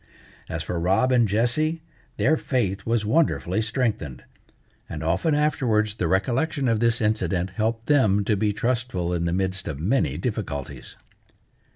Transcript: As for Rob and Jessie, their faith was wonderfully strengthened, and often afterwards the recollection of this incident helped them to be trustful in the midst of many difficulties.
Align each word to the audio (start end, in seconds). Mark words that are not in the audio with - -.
As 0.49 0.63
for 0.63 0.79
Rob 0.79 1.11
and 1.11 1.27
Jessie, 1.27 1.83
their 2.17 2.35
faith 2.35 2.87
was 2.87 3.05
wonderfully 3.05 3.61
strengthened, 3.61 4.23
and 4.89 5.03
often 5.03 5.35
afterwards 5.35 5.93
the 5.93 6.07
recollection 6.07 6.67
of 6.67 6.79
this 6.79 7.01
incident 7.01 7.51
helped 7.51 7.85
them 7.85 8.25
to 8.25 8.35
be 8.35 8.51
trustful 8.51 9.13
in 9.13 9.25
the 9.25 9.31
midst 9.33 9.67
of 9.67 9.79
many 9.79 10.17
difficulties. 10.17 10.95